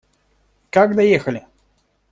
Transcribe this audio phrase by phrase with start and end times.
[0.71, 1.45] Как доехали?